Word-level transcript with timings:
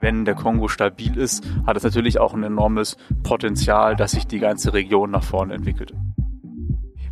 Wenn 0.00 0.24
der 0.24 0.34
Kongo 0.34 0.68
stabil 0.68 1.16
ist, 1.16 1.44
hat 1.66 1.76
es 1.76 1.82
natürlich 1.82 2.18
auch 2.18 2.34
ein 2.34 2.42
enormes 2.42 2.96
Potenzial, 3.22 3.96
dass 3.96 4.12
sich 4.12 4.26
die 4.26 4.38
ganze 4.38 4.72
Region 4.72 5.10
nach 5.10 5.24
vorne 5.24 5.54
entwickelt. 5.54 5.92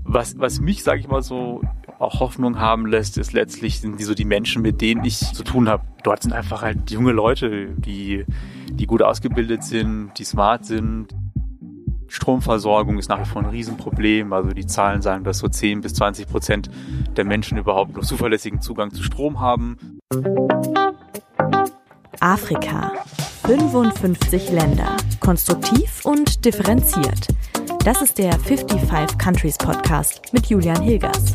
Was, 0.04 0.38
was 0.38 0.60
mich, 0.60 0.84
sage 0.84 1.00
ich 1.00 1.08
mal 1.08 1.22
so, 1.22 1.62
auch 1.98 2.20
Hoffnung 2.20 2.58
haben 2.58 2.86
lässt, 2.86 3.18
ist 3.18 3.32
letztlich 3.32 3.80
sind 3.80 3.98
die 3.98 4.04
so 4.04 4.14
die 4.14 4.24
Menschen, 4.24 4.62
mit 4.62 4.80
denen 4.80 5.04
ich 5.04 5.18
zu 5.18 5.42
tun 5.42 5.68
habe. 5.68 5.82
Dort 6.04 6.22
sind 6.22 6.32
einfach 6.32 6.62
halt 6.62 6.90
junge 6.90 7.12
Leute, 7.12 7.70
die, 7.76 8.24
die 8.70 8.86
gut 8.86 9.02
ausgebildet 9.02 9.64
sind, 9.64 10.12
die 10.18 10.24
smart 10.24 10.64
sind. 10.64 11.08
Stromversorgung 12.08 12.98
ist 12.98 13.08
nach 13.08 13.20
wie 13.20 13.24
vor 13.24 13.42
ein 13.42 13.48
Riesenproblem. 13.48 14.32
Also 14.32 14.50
die 14.50 14.66
Zahlen 14.66 15.02
sagen, 15.02 15.24
dass 15.24 15.38
so 15.38 15.48
10 15.48 15.80
bis 15.80 15.94
20 15.94 16.28
Prozent 16.28 16.70
der 17.16 17.24
Menschen 17.24 17.58
überhaupt 17.58 17.96
noch 17.96 18.04
zuverlässigen 18.04 18.60
Zugang 18.60 18.92
zu 18.92 19.02
Strom 19.02 19.40
haben. 19.40 19.76
Afrika. 22.20 22.92
55 23.46 24.50
Länder. 24.50 24.96
Konstruktiv 25.20 26.04
und 26.04 26.44
differenziert. 26.44 27.28
Das 27.84 28.02
ist 28.02 28.18
der 28.18 28.38
55 28.38 29.18
Countries 29.18 29.58
Podcast 29.58 30.32
mit 30.32 30.46
Julian 30.46 30.80
Hilgers. 30.80 31.34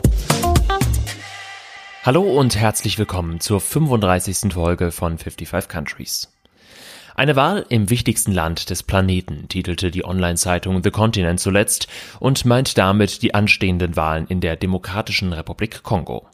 Hallo 2.04 2.24
und 2.24 2.56
herzlich 2.56 2.98
willkommen 2.98 3.40
zur 3.40 3.62
35. 3.62 4.54
Folge 4.54 4.92
von 4.92 5.18
55 5.18 5.70
Countries. 5.70 6.30
Eine 7.16 7.36
Wahl 7.36 7.66
im 7.70 7.90
wichtigsten 7.90 8.32
Land 8.32 8.70
des 8.70 8.84
Planeten, 8.84 9.48
titelte 9.50 9.92
die 9.92 10.06
Online-Zeitung 10.06 10.82
The 10.84 10.92
Continent 10.92 11.40
zuletzt 11.40 11.88
und 12.20 12.46
meint 12.46 12.78
damit 12.78 13.22
die 13.22 13.34
anstehenden 13.34 13.96
Wahlen 13.96 14.28
in 14.28 14.42
der 14.42 14.56
Demokratischen 14.56 15.34
Republik 15.34 15.84
Kongo. 15.84 16.26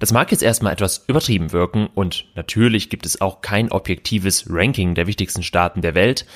Das 0.00 0.12
mag 0.12 0.30
jetzt 0.30 0.42
erstmal 0.42 0.72
etwas 0.72 1.04
übertrieben 1.06 1.52
wirken 1.52 1.88
und 1.94 2.26
natürlich 2.34 2.90
gibt 2.90 3.06
es 3.06 3.20
auch 3.20 3.40
kein 3.40 3.70
objektives 3.70 4.46
Ranking 4.48 4.94
der 4.94 5.06
wichtigsten 5.06 5.42
Staaten 5.42 5.82
der 5.82 5.94
Welt, 5.94 6.26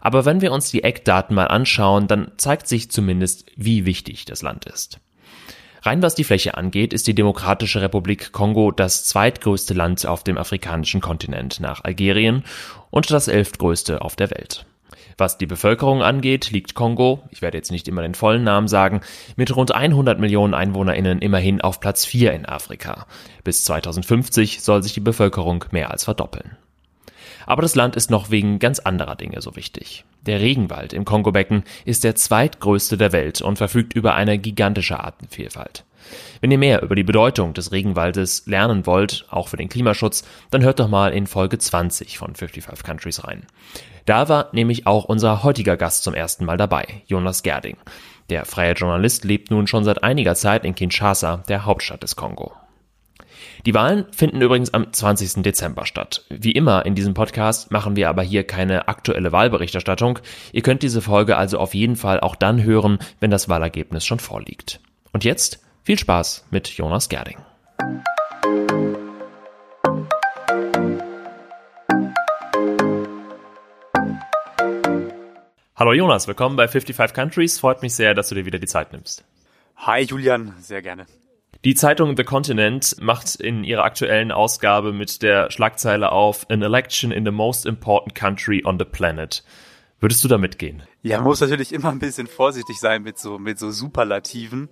aber 0.00 0.24
wenn 0.24 0.40
wir 0.40 0.52
uns 0.52 0.70
die 0.70 0.84
Eckdaten 0.84 1.34
mal 1.34 1.48
anschauen, 1.48 2.06
dann 2.06 2.32
zeigt 2.36 2.68
sich 2.68 2.90
zumindest, 2.90 3.46
wie 3.56 3.84
wichtig 3.84 4.24
das 4.24 4.42
Land 4.42 4.64
ist. 4.64 5.00
Rein 5.82 6.02
was 6.02 6.14
die 6.14 6.24
Fläche 6.24 6.56
angeht, 6.56 6.92
ist 6.92 7.06
die 7.06 7.14
Demokratische 7.14 7.80
Republik 7.80 8.32
Kongo 8.32 8.72
das 8.72 9.04
zweitgrößte 9.04 9.74
Land 9.74 10.06
auf 10.06 10.24
dem 10.24 10.36
afrikanischen 10.36 11.00
Kontinent 11.00 11.60
nach 11.60 11.84
Algerien 11.84 12.44
und 12.90 13.10
das 13.10 13.28
elftgrößte 13.28 14.02
auf 14.02 14.16
der 14.16 14.30
Welt. 14.30 14.66
Was 15.18 15.36
die 15.36 15.46
Bevölkerung 15.46 16.00
angeht, 16.00 16.52
liegt 16.52 16.76
Kongo, 16.76 17.24
ich 17.30 17.42
werde 17.42 17.58
jetzt 17.58 17.72
nicht 17.72 17.88
immer 17.88 18.02
den 18.02 18.14
vollen 18.14 18.44
Namen 18.44 18.68
sagen, 18.68 19.00
mit 19.34 19.54
rund 19.54 19.74
100 19.74 20.20
Millionen 20.20 20.54
EinwohnerInnen 20.54 21.18
immerhin 21.18 21.60
auf 21.60 21.80
Platz 21.80 22.04
4 22.04 22.32
in 22.32 22.46
Afrika. 22.46 23.06
Bis 23.42 23.64
2050 23.64 24.62
soll 24.62 24.84
sich 24.84 24.94
die 24.94 25.00
Bevölkerung 25.00 25.64
mehr 25.72 25.90
als 25.90 26.04
verdoppeln. 26.04 26.56
Aber 27.46 27.62
das 27.62 27.74
Land 27.74 27.96
ist 27.96 28.12
noch 28.12 28.30
wegen 28.30 28.60
ganz 28.60 28.78
anderer 28.78 29.16
Dinge 29.16 29.40
so 29.40 29.56
wichtig. 29.56 30.04
Der 30.26 30.40
Regenwald 30.40 30.92
im 30.92 31.04
Kongobecken 31.04 31.64
ist 31.84 32.04
der 32.04 32.14
zweitgrößte 32.14 32.96
der 32.96 33.10
Welt 33.10 33.42
und 33.42 33.58
verfügt 33.58 33.94
über 33.94 34.14
eine 34.14 34.38
gigantische 34.38 35.00
Artenvielfalt. 35.00 35.84
Wenn 36.40 36.50
ihr 36.50 36.58
mehr 36.58 36.82
über 36.82 36.94
die 36.94 37.04
Bedeutung 37.04 37.54
des 37.54 37.72
Regenwaldes 37.72 38.46
lernen 38.46 38.86
wollt, 38.86 39.26
auch 39.30 39.48
für 39.48 39.56
den 39.56 39.68
Klimaschutz, 39.68 40.24
dann 40.50 40.62
hört 40.62 40.80
doch 40.80 40.88
mal 40.88 41.12
in 41.12 41.26
Folge 41.26 41.58
20 41.58 42.18
von 42.18 42.34
55 42.34 42.84
Countries 42.84 43.24
rein. 43.24 43.46
Da 44.04 44.28
war 44.28 44.48
nämlich 44.52 44.86
auch 44.86 45.04
unser 45.04 45.42
heutiger 45.42 45.76
Gast 45.76 46.02
zum 46.04 46.14
ersten 46.14 46.44
Mal 46.44 46.56
dabei, 46.56 47.02
Jonas 47.06 47.42
Gerding. 47.42 47.76
Der 48.30 48.44
freie 48.44 48.72
Journalist 48.72 49.24
lebt 49.24 49.50
nun 49.50 49.66
schon 49.66 49.84
seit 49.84 50.02
einiger 50.02 50.34
Zeit 50.34 50.64
in 50.64 50.74
Kinshasa, 50.74 51.42
der 51.48 51.64
Hauptstadt 51.64 52.02
des 52.02 52.16
Kongo. 52.16 52.52
Die 53.66 53.74
Wahlen 53.74 54.06
finden 54.12 54.40
übrigens 54.40 54.72
am 54.72 54.92
20. 54.92 55.42
Dezember 55.42 55.86
statt. 55.86 56.24
Wie 56.28 56.52
immer 56.52 56.86
in 56.86 56.94
diesem 56.94 57.14
Podcast 57.14 57.70
machen 57.70 57.96
wir 57.96 58.08
aber 58.08 58.22
hier 58.22 58.44
keine 58.44 58.88
aktuelle 58.88 59.32
Wahlberichterstattung. 59.32 60.20
Ihr 60.52 60.62
könnt 60.62 60.82
diese 60.82 61.02
Folge 61.02 61.36
also 61.36 61.58
auf 61.58 61.74
jeden 61.74 61.96
Fall 61.96 62.20
auch 62.20 62.36
dann 62.36 62.62
hören, 62.62 62.98
wenn 63.20 63.30
das 63.30 63.48
Wahlergebnis 63.48 64.06
schon 64.06 64.20
vorliegt. 64.20 64.80
Und 65.12 65.24
jetzt 65.24 65.60
viel 65.88 65.98
Spaß 65.98 66.44
mit 66.50 66.68
Jonas 66.68 67.08
Gerding. 67.08 67.38
Hallo 75.74 75.94
Jonas, 75.94 76.28
willkommen 76.28 76.56
bei 76.56 76.68
55 76.68 77.14
Countries. 77.14 77.58
Freut 77.58 77.80
mich 77.80 77.94
sehr, 77.94 78.12
dass 78.12 78.28
du 78.28 78.34
dir 78.34 78.44
wieder 78.44 78.58
die 78.58 78.66
Zeit 78.66 78.92
nimmst. 78.92 79.24
Hi 79.78 80.02
Julian, 80.02 80.52
sehr 80.58 80.82
gerne. 80.82 81.06
Die 81.64 81.74
Zeitung 81.74 82.18
The 82.18 82.24
Continent 82.24 82.96
macht 83.00 83.36
in 83.36 83.64
ihrer 83.64 83.84
aktuellen 83.84 84.30
Ausgabe 84.30 84.92
mit 84.92 85.22
der 85.22 85.50
Schlagzeile 85.50 86.12
auf 86.12 86.50
An 86.50 86.60
Election 86.60 87.12
in 87.12 87.24
the 87.24 87.30
Most 87.30 87.64
Important 87.64 88.14
Country 88.14 88.62
on 88.62 88.78
the 88.78 88.84
Planet. 88.84 89.42
Würdest 90.00 90.22
du 90.22 90.28
da 90.28 90.38
mitgehen? 90.38 90.82
Ja, 91.02 91.16
man 91.16 91.26
muss 91.26 91.40
natürlich 91.40 91.72
immer 91.72 91.90
ein 91.90 91.98
bisschen 91.98 92.28
vorsichtig 92.28 92.78
sein 92.78 93.02
mit 93.02 93.18
so, 93.18 93.38
mit 93.38 93.58
so 93.58 93.72
Superlativen, 93.72 94.68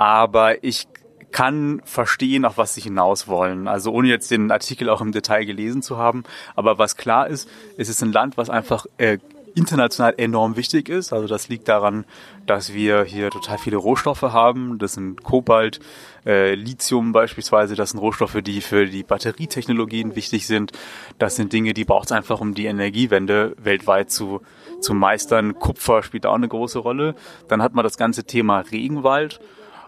aber 0.00 0.64
ich 0.64 0.88
kann 1.30 1.82
verstehen, 1.84 2.46
auf 2.46 2.56
was 2.56 2.74
sie 2.74 2.80
hinaus 2.80 3.28
wollen. 3.28 3.68
Also 3.68 3.92
ohne 3.92 4.08
jetzt 4.08 4.30
den 4.30 4.50
Artikel 4.50 4.88
auch 4.88 5.02
im 5.02 5.12
Detail 5.12 5.44
gelesen 5.44 5.82
zu 5.82 5.98
haben. 5.98 6.24
Aber 6.56 6.78
was 6.78 6.96
klar 6.96 7.28
ist, 7.28 7.46
es 7.76 7.90
ist 7.90 8.02
ein 8.02 8.10
Land, 8.10 8.38
was 8.38 8.48
einfach 8.48 8.86
äh, 8.96 9.18
international 9.54 10.14
enorm 10.16 10.56
wichtig 10.56 10.88
ist. 10.88 11.12
Also 11.12 11.26
das 11.26 11.50
liegt 11.50 11.68
daran, 11.68 12.06
dass 12.46 12.72
wir 12.72 13.04
hier 13.04 13.28
total 13.28 13.58
viele 13.58 13.76
Rohstoffe 13.76 14.22
haben. 14.22 14.78
Das 14.78 14.94
sind 14.94 15.22
Kobalt, 15.22 15.80
äh, 16.24 16.54
Lithium 16.54 17.12
beispielsweise. 17.12 17.74
Das 17.74 17.90
sind 17.90 18.00
Rohstoffe, 18.00 18.38
die 18.40 18.62
für 18.62 18.86
die 18.86 19.02
Batterietechnologien 19.02 20.16
wichtig 20.16 20.46
sind. 20.46 20.72
Das 21.18 21.36
sind 21.36 21.52
Dinge, 21.52 21.74
die 21.74 21.84
braucht 21.84 22.06
es 22.06 22.12
einfach, 22.12 22.40
um 22.40 22.54
die 22.54 22.64
Energiewende 22.64 23.54
weltweit 23.62 24.10
zu, 24.10 24.40
zu 24.80 24.94
meistern. 24.94 25.58
Kupfer 25.58 26.02
spielt 26.02 26.24
auch 26.24 26.36
eine 26.36 26.48
große 26.48 26.78
Rolle. 26.78 27.14
Dann 27.48 27.60
hat 27.60 27.74
man 27.74 27.82
das 27.82 27.98
ganze 27.98 28.24
Thema 28.24 28.60
Regenwald. 28.60 29.40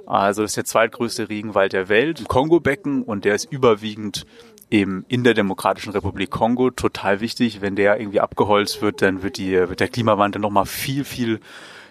Also 0.07 0.43
das 0.43 0.53
ist 0.53 0.57
der 0.57 0.65
zweitgrößte 0.65 1.29
Regenwald 1.29 1.73
der 1.73 1.89
Welt, 1.89 2.25
Kongo-Becken 2.29 3.03
und 3.03 3.25
der 3.25 3.35
ist 3.35 3.51
überwiegend 3.51 4.27
eben 4.71 5.05
in 5.09 5.23
der 5.23 5.35
Demokratischen 5.35 5.93
Republik 5.93 6.31
Kongo 6.31 6.71
total 6.71 7.21
wichtig. 7.21 7.61
Wenn 7.61 7.77
der 7.77 8.01
irgendwie 8.01 8.21
abgeholzt 8.21 8.83
wird, 8.83 9.03
dann 9.03 9.23
wird, 9.23 9.37
die, 9.37 9.53
wird 9.53 9.81
der 9.81 9.89
Klimawandel 9.89 10.41
nochmal 10.41 10.67
viel, 10.67 11.05
viel, 11.05 11.41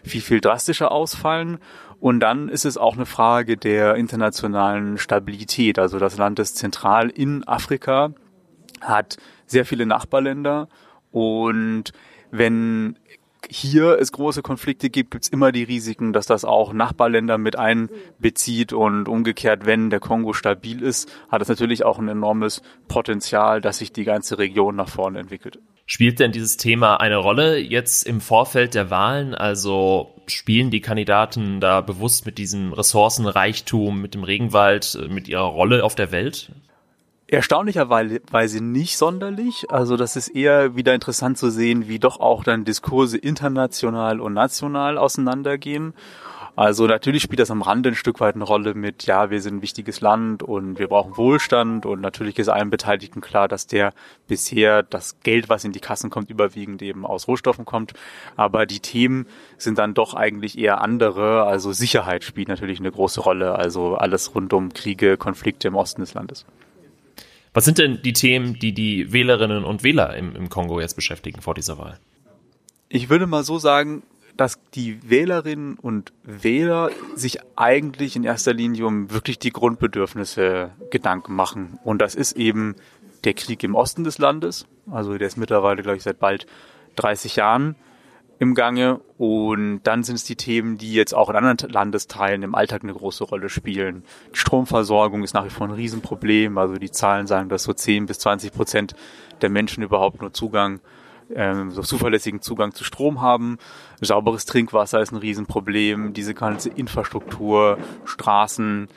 viel, 0.04 0.22
viel 0.22 0.42
drastischer 0.42 0.92
ausfallen. 0.92 1.60
Und 2.00 2.20
dann 2.20 2.50
ist 2.50 2.66
es 2.66 2.78
auch 2.78 2.96
eine 2.96 3.06
Frage 3.06 3.58
der 3.58 3.96
internationalen 3.96 4.98
Stabilität. 4.98 5.78
Also 5.78 6.00
das 6.00 6.18
Land 6.18 6.40
ist 6.40 6.58
zentral 6.58 7.10
in 7.10 7.48
Afrika, 7.48 8.14
hat 8.82 9.18
sehr 9.46 9.66
viele 9.66 9.86
Nachbarländer 9.86 10.68
und 11.12 11.92
wenn 12.32 12.98
hier 13.50 13.98
es 14.00 14.12
große 14.12 14.42
Konflikte 14.42 14.90
gibt, 14.90 15.12
gibt 15.12 15.24
es 15.24 15.30
immer 15.30 15.52
die 15.52 15.64
Risiken, 15.64 16.14
dass 16.14 16.26
das 16.26 16.46
auch 16.46 16.74
Nachbarländer 16.74 17.38
mit 17.38 17.58
einbezieht 17.58 18.74
und 18.74 19.08
umgekehrt, 19.08 19.66
wenn 19.66 19.90
der 19.90 20.00
Kongo 20.00 20.34
stabil 20.34 20.82
ist, 20.82 21.12
hat 21.30 21.42
es 21.42 21.48
natürlich 21.48 21.84
auch 21.84 22.00
ein 22.00 22.08
enormes 22.08 22.62
Potenzial, 22.88 23.62
dass 23.62 23.80
sich 23.80 23.92
die 23.92 24.04
ganze 24.04 24.38
Region 24.38 24.76
nach 24.76 24.90
vorne 24.90 25.20
entwickelt. 25.20 25.60
Spielt 25.86 26.20
denn 26.20 26.32
dieses 26.32 26.56
Thema 26.56 27.02
eine 27.02 27.18
Rolle 27.18 27.58
jetzt 27.58 28.04
im 28.04 28.22
Vorfeld 28.22 28.76
der 28.76 28.90
Wahlen? 28.90 29.36
Also 29.36 30.16
spielen 30.28 30.70
die 30.72 30.80
Kandidaten 30.80 31.60
da 31.60 31.82
bewusst 31.82 32.26
mit 32.26 32.38
diesem 32.38 32.72
Ressourcenreichtum, 32.72 34.02
mit 34.02 34.14
dem 34.14 34.24
Regenwald, 34.24 34.98
mit 35.10 35.28
ihrer 35.28 35.44
Rolle 35.44 35.84
auf 35.84 35.96
der 35.96 36.12
Welt? 36.14 36.52
Erstaunlicherweise 37.32 38.62
nicht 38.62 38.98
sonderlich. 38.98 39.72
Also 39.72 39.96
das 39.96 40.18
ist 40.18 40.28
eher 40.28 40.76
wieder 40.76 40.94
interessant 40.94 41.38
zu 41.38 41.50
sehen, 41.50 41.88
wie 41.88 41.98
doch 41.98 42.20
auch 42.20 42.44
dann 42.44 42.66
Diskurse 42.66 43.18
international 43.18 44.20
und 44.20 44.34
national 44.34 44.98
auseinandergehen. 44.98 45.94
Also 46.58 46.88
natürlich 46.88 47.24
spielt 47.24 47.40
das 47.40 47.50
am 47.50 47.62
Rande 47.62 47.88
ein 47.88 47.96
Stück 47.96 48.20
weit 48.20 48.36
eine 48.36 48.44
Rolle 48.44 48.74
mit, 48.74 49.06
ja, 49.06 49.30
wir 49.30 49.42
sind 49.42 49.56
ein 49.56 49.62
wichtiges 49.62 50.02
Land 50.02 50.44
und 50.44 50.78
wir 50.78 50.90
brauchen 50.90 51.16
Wohlstand 51.16 51.86
und 51.86 52.02
natürlich 52.02 52.38
ist 52.38 52.50
allen 52.50 52.70
Beteiligten 52.70 53.22
klar, 53.22 53.48
dass 53.48 53.66
der 53.66 53.94
bisher 54.28 54.84
das 54.84 55.16
Geld, 55.24 55.48
was 55.48 55.64
in 55.64 55.72
die 55.72 55.80
Kassen 55.80 56.10
kommt, 56.10 56.30
überwiegend 56.30 56.82
eben 56.82 57.06
aus 57.06 57.30
Rohstoffen 57.30 57.64
kommt. 57.64 57.94
Aber 58.36 58.66
die 58.66 58.82
Themen 58.82 59.26
sind 59.58 59.78
dann 59.78 59.94
doch 59.94 60.16
eigentlich 60.16 60.58
eher 60.58 60.82
andere. 60.82 61.44
Also 61.44 61.72
Sicherheit 61.72 62.26
spielt 62.26 62.50
natürlich 62.50 62.82
eine 62.82 62.92
große 62.92 63.22
Rolle. 63.22 63.56
Also 63.56 63.96
alles 63.96 64.36
rund 64.36 64.52
um 64.52 64.74
Kriege, 64.74 65.16
Konflikte 65.16 65.70
im 65.70 65.76
Osten 65.76 66.02
des 66.02 66.14
Landes. 66.14 66.46
Was 67.54 67.66
sind 67.66 67.78
denn 67.78 68.02
die 68.02 68.14
Themen, 68.14 68.60
die 68.60 68.74
die 68.74 69.12
Wählerinnen 69.12 69.64
und 69.64 69.84
Wähler 69.84 70.16
im, 70.16 70.36
im 70.36 70.50
Kongo 70.50 70.80
jetzt 70.80 70.96
beschäftigen 70.96 71.42
vor 71.42 71.54
dieser 71.54 71.78
Wahl? 71.78 72.00
Ich 72.88 73.10
würde 73.10 73.28
mal 73.28 73.44
so 73.44 73.58
sagen, 73.58 74.04
dass 74.38 74.60
die 74.74 75.10
Wählerinnen 75.10 75.78
und 75.78 76.14
Wähler 76.24 76.90
sich 77.16 77.40
eigentlich 77.58 78.16
in 78.16 78.24
erster 78.24 78.54
Linie 78.54 78.86
um 78.86 79.12
wirklich 79.12 79.40
die 79.40 79.52
Grundbedürfnisse 79.52 80.72
Gedanken 80.90 81.36
machen. 81.36 81.80
Und 81.84 82.02
das 82.02 82.16
ist 82.16 82.34
eben 82.34 82.76
der 83.24 83.34
Krieg 83.34 83.64
im 83.64 83.76
Osten 83.76 84.04
des 84.04 84.18
Landes. 84.18 84.66
Also 84.90 85.18
der 85.18 85.28
ist 85.28 85.38
mittlerweile, 85.38 85.84
glaube 85.84 85.98
ich, 85.98 86.04
seit 86.04 86.20
bald 86.20 86.48
30 86.96 87.36
Jahren 87.36 87.76
im 88.42 88.56
Gange. 88.56 89.00
Und 89.20 89.82
dann 89.84 90.04
sind 90.04 90.16
es 90.16 90.24
die 90.24 90.36
Themen, 90.36 90.80
die 90.80 90.94
jetzt 90.94 91.14
auch 91.14 91.30
in 91.30 91.36
anderen 91.36 91.70
Landesteilen 91.70 92.42
im 92.42 92.56
Alltag 92.56 92.82
eine 92.82 92.94
große 92.94 93.24
Rolle 93.24 93.50
spielen. 93.50 94.04
Die 94.34 94.40
Stromversorgung 94.40 95.24
ist 95.24 95.36
nach 95.36 95.46
wie 95.46 95.52
vor 95.52 95.68
ein 95.68 95.74
Riesenproblem. 95.74 96.58
Also 96.58 96.74
die 96.74 96.90
Zahlen 96.90 97.28
sagen, 97.28 97.50
dass 97.50 97.62
so 97.62 97.72
10 97.72 98.08
bis 98.08 98.18
20 98.18 98.52
Prozent 98.52 98.96
der 99.44 99.52
Menschen 99.52 99.84
überhaupt 99.84 100.22
nur 100.22 100.34
Zugang 100.34 100.80
ähm, 101.36 101.70
so 101.70 101.84
zuverlässigen 101.84 102.42
Zugang 102.42 102.74
zu 102.74 102.84
Strom 102.84 103.22
haben. 103.22 103.60
Sauberes 104.02 104.46
Trinkwasser 104.46 105.02
ist 105.02 105.12
ein 105.12 105.18
Riesenproblem. 105.18 106.14
Diese 106.14 106.34
ganze 106.34 106.70
Infrastruktur, 106.70 107.78
Straßen, 108.06 108.88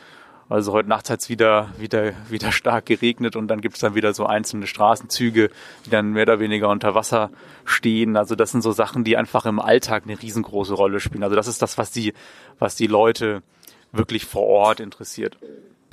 also 0.49 0.73
heute 0.73 0.89
Nacht 0.89 1.11
hat 1.11 1.21
es 1.21 1.29
wieder, 1.29 1.69
wieder, 1.79 2.13
wieder 2.29 2.53
stark 2.53 2.87
geregnet 2.87 3.37
und 3.37 3.49
dann 3.49 3.61
gibt 3.61 3.77
es 3.77 3.81
dann 3.81 3.95
wieder 3.95 4.13
so 4.13 4.27
einzelne 4.27 4.67
Straßenzüge, 4.67 5.51
die 5.87 5.91
dann 5.91 6.13
mehr 6.13 6.25
oder 6.25 6.41
weniger 6.41 6.69
unter 6.69 6.95
Wasser 6.95 7.31
stehen. 7.65 8.17
Also 8.17 8.35
das 8.35 8.51
sind 8.53 8.63
so 8.63 8.73
Sachen, 8.73 9.05
die 9.05 9.17
einfach 9.17 9.47
im 9.47 9.59
Alltag 9.59 10.05
eine 10.05 10.21
riesengroße 10.21 10.75
Rolle 10.75 11.01
spielen. 11.01 11.23
Also 11.23 11.37
das 11.37 11.47
ist 11.47 11.63
das, 11.63 11.79
was 11.79 11.91
die, 11.91 12.13
was 12.59 12.77
die 12.77 12.87
Leute 12.87 13.43
wirklich 13.93 14.27
vor 14.27 14.47
Ort 14.47 14.81
interessiert. 14.81 15.39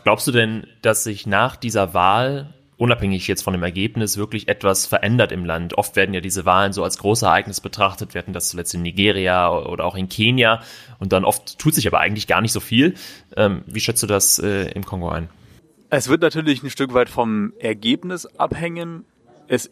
Glaubst 0.04 0.28
du 0.28 0.32
denn, 0.32 0.68
dass 0.82 1.04
sich 1.04 1.28
nach 1.28 1.56
dieser 1.56 1.94
Wahl 1.94 2.54
unabhängig 2.82 3.28
jetzt 3.28 3.44
von 3.44 3.54
dem 3.54 3.62
Ergebnis 3.62 4.18
wirklich 4.18 4.48
etwas 4.48 4.88
verändert 4.88 5.32
im 5.32 5.46
Land. 5.46 5.78
Oft 5.78 5.96
werden 5.96 6.16
ja 6.16 6.20
diese 6.20 6.46
Wahlen 6.46 6.74
so 6.74 6.84
als 6.84 6.98
großes 6.98 7.22
Ereignis 7.22 7.62
betrachtet. 7.62 8.16
Wir 8.16 8.20
hatten 8.20 8.34
das 8.34 8.50
zuletzt 8.50 8.74
in 8.74 8.82
Nigeria 8.82 9.52
oder 9.52 9.86
auch 9.86 9.96
in 9.96 10.10
Kenia. 10.10 10.64
Und 10.98 11.14
dann 11.14 11.24
oft 11.24 11.60
tut 11.60 11.76
sich 11.76 11.86
aber 11.86 12.00
eigentlich 12.00 12.26
gar 12.26 12.42
nicht 12.42 12.52
so 12.52 12.60
viel. 12.60 12.96
Ähm, 13.38 13.62
wie 13.68 13.80
schätzt 13.80 14.02
du 14.02 14.08
das 14.08 14.40
äh, 14.40 14.72
im 14.72 14.84
Kongo 14.84 15.10
ein? 15.10 15.30
Es 15.92 16.10
wird 16.10 16.24
natürlich 16.24 16.64
ein 16.64 16.72
Stück 16.72 16.96
weit 16.96 17.10
vom 17.10 17.54
Ergebnis 17.60 18.26
abhängen. 18.26 19.06
Es 19.48 19.70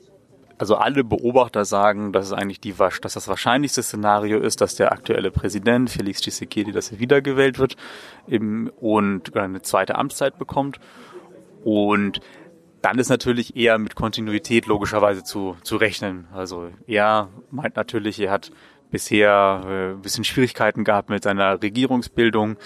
also 0.59 0.75
alle 0.75 1.03
Beobachter 1.03 1.65
sagen, 1.65 2.11
dass 2.11 2.27
es 2.27 2.33
eigentlich 2.33 2.59
die, 2.59 2.73
dass 2.73 3.13
das 3.13 3.27
wahrscheinlichste 3.27 3.81
Szenario 3.81 4.39
ist, 4.39 4.61
dass 4.61 4.75
der 4.75 4.91
aktuelle 4.91 5.31
Präsident 5.31 5.89
Felix 5.89 6.19
Tshisekedi, 6.21 6.73
dass 6.73 6.91
er 6.91 7.00
wiedergewählt 7.00 7.57
wird 7.57 7.75
im, 8.27 8.69
und 8.79 9.35
eine 9.35 9.61
zweite 9.61 9.95
Amtszeit 9.95 10.38
bekommt. 10.38 10.79
Und 11.63 12.19
dann 12.81 12.99
ist 12.99 13.09
natürlich 13.09 13.55
eher 13.55 13.77
mit 13.77 13.95
Kontinuität 13.95 14.65
logischerweise 14.65 15.23
zu, 15.23 15.57
zu 15.63 15.75
rechnen. 15.75 16.27
Also 16.33 16.69
er 16.87 17.29
meint 17.51 17.75
natürlich, 17.75 18.19
er 18.19 18.31
hat 18.31 18.51
bisher 18.91 19.61
äh, 19.65 19.91
ein 19.91 20.01
bisschen 20.01 20.23
Schwierigkeiten 20.23 20.83
gehabt 20.83 21.09
mit 21.09 21.23
seiner 21.23 21.61
Regierungsbildung. 21.61 22.57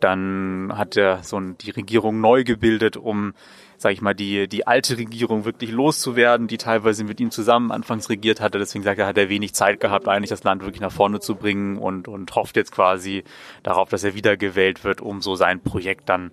Dann 0.00 0.72
hat 0.76 0.96
er 0.96 1.22
so 1.22 1.40
die 1.40 1.70
Regierung 1.70 2.20
neu 2.20 2.44
gebildet, 2.44 2.96
um, 2.96 3.34
sage 3.78 3.94
ich 3.94 4.02
mal, 4.02 4.14
die, 4.14 4.48
die 4.48 4.66
alte 4.66 4.98
Regierung 4.98 5.44
wirklich 5.44 5.70
loszuwerden, 5.70 6.46
die 6.46 6.58
teilweise 6.58 7.04
mit 7.04 7.20
ihm 7.20 7.30
zusammen 7.30 7.72
anfangs 7.72 8.10
regiert 8.10 8.40
hatte. 8.40 8.58
Deswegen 8.58 8.84
sagt 8.84 8.98
er, 8.98 9.06
hat 9.06 9.18
er 9.18 9.28
wenig 9.28 9.54
Zeit 9.54 9.80
gehabt, 9.80 10.08
eigentlich 10.08 10.30
das 10.30 10.44
Land 10.44 10.62
wirklich 10.62 10.80
nach 10.80 10.92
vorne 10.92 11.20
zu 11.20 11.34
bringen 11.34 11.78
und, 11.78 12.08
und 12.08 12.34
hofft 12.34 12.56
jetzt 12.56 12.72
quasi 12.72 13.24
darauf, 13.62 13.88
dass 13.88 14.04
er 14.04 14.14
wiedergewählt 14.14 14.84
wird, 14.84 15.00
um 15.00 15.20
so 15.20 15.34
sein 15.34 15.60
Projekt 15.60 16.08
dann 16.08 16.30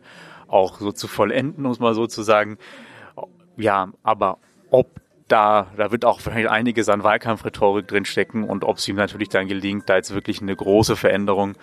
auch 0.48 0.80
so 0.80 0.92
zu 0.92 1.08
vollenden, 1.08 1.64
muss 1.64 1.80
man 1.80 1.94
so 1.94 2.08
zu 2.08 2.24
sagen. 2.24 2.58
Ja, 3.60 3.90
aber 4.04 4.38
ob 4.72 4.88
da, 5.28 5.68
da 5.76 5.92
wird 5.92 6.06
auch 6.06 6.26
wahrscheinlich 6.26 6.50
einiges 6.50 6.88
an 6.88 7.04
Wahlkampfrhetorik 7.04 7.88
drinstecken 7.88 8.46
und 8.46 8.64
ob 8.64 8.78
es 8.78 8.88
ihm 8.88 8.96
natürlich 8.96 9.30
dann 9.30 9.48
gelingt, 9.48 9.90
da 9.90 9.98
jetzt 9.98 10.14
wirklich 10.14 10.42
eine 10.42 10.56
große 10.56 10.96
Veränderung 10.96 11.56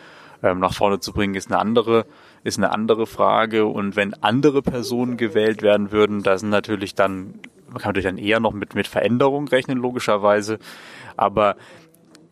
ähm, 0.42 0.60
nach 0.60 0.74
vorne 0.74 1.00
zu 1.00 1.14
bringen, 1.14 1.34
ist 1.34 1.50
eine 1.50 1.58
andere, 1.58 2.04
ist 2.44 2.58
eine 2.58 2.70
andere 2.70 3.06
Frage. 3.06 3.64
Und 3.64 3.96
wenn 3.96 4.12
andere 4.22 4.60
Personen 4.60 5.16
gewählt 5.16 5.62
werden 5.62 5.90
würden, 5.90 6.22
da 6.22 6.36
sind 6.36 6.50
natürlich 6.50 6.94
dann, 6.94 7.40
man 7.66 7.78
kann 7.78 7.90
natürlich 7.90 8.04
dann 8.04 8.18
eher 8.18 8.40
noch 8.40 8.52
mit, 8.52 8.74
mit 8.74 8.86
Veränderung 8.86 9.48
rechnen, 9.48 9.78
logischerweise. 9.78 10.58
Aber 11.16 11.56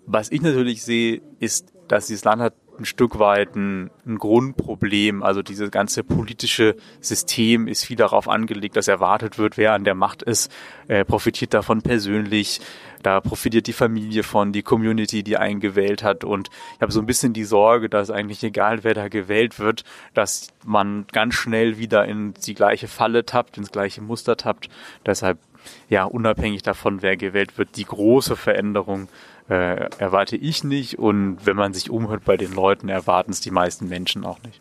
was 0.07 0.31
ich 0.31 0.43
natürlich 0.43 0.85
sehe, 0.85 1.23
ist, 1.41 1.73
dass 1.89 2.07
dieses 2.07 2.25
Land 2.25 2.43
hat 2.43 2.55
ein 2.79 2.85
Stück 2.85 3.19
weit 3.19 3.57
ein, 3.57 3.91
ein 4.07 4.19
Grundproblem. 4.19 5.23
Also 5.23 5.43
dieses 5.43 5.71
ganze 5.71 6.05
politische 6.05 6.77
System 7.01 7.69
ist 7.69 7.85
viel 7.85 7.97
darauf 7.97 8.29
angelegt, 8.29 8.77
dass 8.77 8.89
erwartet 8.89 9.39
wird, 9.39 9.57
wer 9.57 9.73
an 9.73 9.85
der 9.85 9.95
Macht 9.95 10.23
ist, 10.23 10.51
äh, 10.89 11.05
profitiert 11.05 11.55
davon 11.55 11.83
persönlich. 11.83 12.61
Da 13.03 13.21
profitiert 13.21 13.67
die 13.67 13.75
Familie 13.75 14.23
von, 14.23 14.53
die 14.53 14.63
Community, 14.63 15.23
die 15.23 15.37
einen 15.37 15.61
gewählt 15.61 16.03
hat. 16.03 16.25
Und 16.25 16.49
ich 16.77 16.81
habe 16.81 16.91
so 16.91 17.01
ein 17.01 17.07
bisschen 17.07 17.35
die 17.35 17.45
Sorge, 17.45 17.89
dass 17.91 18.11
eigentlich 18.11 18.43
egal, 18.43 18.83
wer 18.83 18.95
da 18.95 19.09
gewählt 19.09 19.59
wird, 19.59 19.85
dass 20.15 20.49
man 20.65 21.07
ganz 21.13 21.35
schnell 21.35 21.79
wieder 21.79 22.07
in 22.07 22.33
die 22.47 22.55
gleiche 22.55 22.89
Falle 22.89 23.27
tappt, 23.27 23.59
ins 23.59 23.71
gleiche 23.71 24.01
Muster 24.01 24.37
tappt. 24.37 24.71
Deshalb, 25.05 25.39
ja, 25.91 26.05
unabhängig 26.05 26.63
davon, 26.63 27.03
wer 27.03 27.17
gewählt 27.17 27.59
wird, 27.59 27.77
die 27.77 27.85
große 27.85 28.37
Veränderung 28.37 29.09
äh, 29.49 29.89
erwarte 29.99 30.37
ich 30.37 30.65
nicht. 30.65 30.99
Und 30.99 31.39
wenn 31.45 31.57
man 31.57 31.75
sich 31.75 31.91
umhört 31.91 32.25
bei 32.25 32.37
den 32.37 32.53
Leuten, 32.53 32.89
erwarten 32.89 33.33
es 33.33 33.41
die 33.41 33.51
meisten 33.51 33.89
Menschen 33.89 34.25
auch 34.25 34.43
nicht. 34.43 34.61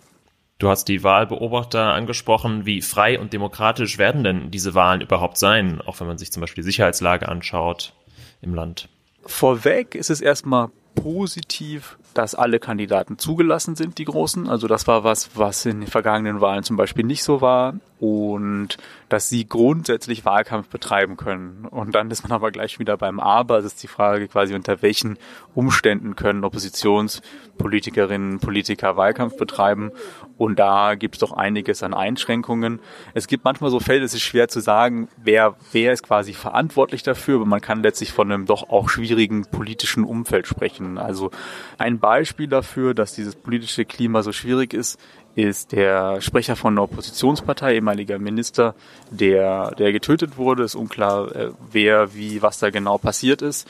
Du 0.60 0.70
hast 0.70 0.86
die 0.86 1.04
Wahlbeobachter 1.04 1.94
angesprochen. 1.94 2.66
Wie 2.66 2.82
frei 2.82 3.20
und 3.20 3.34
demokratisch 3.34 3.98
werden 3.98 4.24
denn 4.24 4.52
diese 4.52 4.74
Wahlen 4.76 5.02
überhaupt 5.02 5.38
sein, 5.38 5.82
auch 5.82 6.00
wenn 6.00 6.08
man 6.08 6.18
sich 6.18 6.32
zum 6.32 6.42
Beispiel 6.42 6.64
die 6.64 6.70
Sicherheitslage 6.70 7.28
anschaut 7.28 7.94
im 8.42 8.54
Land? 8.54 8.88
Vorweg 9.26 9.96
ist 9.96 10.10
es 10.10 10.22
erstmal 10.22 10.70
positiv, 10.96 11.98
dass 12.14 12.36
alle 12.36 12.60
Kandidaten 12.60 13.18
zugelassen 13.18 13.76
sind, 13.76 13.98
die 13.98 14.06
großen. 14.06 14.48
Also 14.48 14.68
das 14.68 14.88
war 14.88 15.04
was, 15.04 15.32
was 15.36 15.66
in 15.66 15.82
den 15.82 15.90
vergangenen 15.90 16.42
Wahlen 16.42 16.64
zum 16.64 16.78
Beispiel 16.78 17.06
nicht 17.06 17.24
so 17.24 17.42
war. 17.42 17.76
Und 18.04 18.76
dass 19.08 19.30
sie 19.30 19.48
grundsätzlich 19.48 20.26
Wahlkampf 20.26 20.68
betreiben 20.68 21.16
können. 21.16 21.66
Und 21.66 21.96
dann 21.96 22.12
ist 22.12 22.24
man 22.24 22.34
aber 22.34 22.52
gleich 22.52 22.78
wieder 22.78 22.98
beim 22.98 23.22
Aber. 23.22 23.62
Das 23.62 23.68
ist 23.68 23.84
die 23.84 23.88
Frage 23.88 24.28
quasi, 24.28 24.54
unter 24.56 24.82
welchen 24.82 25.18
Umständen 25.56 26.18
können 26.18 26.44
Oppositionspolitikerinnen, 26.44 28.40
Politiker 28.40 28.98
Wahlkampf 28.98 29.38
betreiben. 29.38 29.92
Und 30.38 30.60
da 30.60 30.96
gibt 30.96 31.16
es 31.16 31.20
doch 31.20 31.32
einiges 31.32 31.82
an 31.82 31.94
Einschränkungen. 31.94 32.82
Es 33.14 33.28
gibt 33.28 33.46
manchmal 33.46 33.72
so 33.72 33.80
Fälle, 33.80 34.04
es 34.04 34.14
ist 34.14 34.24
schwer 34.24 34.50
zu 34.50 34.60
sagen, 34.60 35.08
wer, 35.16 35.56
wer 35.72 35.94
ist 35.94 36.04
quasi 36.04 36.34
verantwortlich 36.34 37.04
dafür, 37.04 37.38
aber 37.38 37.46
man 37.46 37.62
kann 37.62 37.84
letztlich 37.84 38.12
von 38.12 38.30
einem 38.30 38.46
doch 38.46 38.68
auch 38.70 38.90
schwierigen 38.90 39.46
politischen 39.46 40.04
Umfeld 40.04 40.46
sprechen. 40.46 40.98
Also 40.98 41.32
ein 41.78 42.00
Beispiel 42.00 42.48
dafür, 42.48 42.94
dass 42.94 43.14
dieses 43.14 43.36
politische 43.36 43.86
Klima 43.86 44.24
so 44.24 44.34
schwierig 44.34 44.74
ist, 44.74 45.00
ist 45.36 45.72
der 45.72 46.22
Sprecher 46.22 46.56
von 46.56 46.74
einer 46.74 46.84
Oppositionspartei, 46.84 47.76
ehemaliger 47.76 48.20
Minister, 48.20 48.76
der, 49.10 49.72
der 49.72 49.92
getötet 49.92 50.38
wurde. 50.38 50.64
Ist 50.64 50.76
unklar, 50.76 51.36
äh, 51.36 51.50
wer, 51.72 52.14
wie, 52.14 52.42
was 52.42 52.60
da 52.60 52.70
genau 52.70 52.98
passiert 52.98 53.42
ist. 53.42 53.68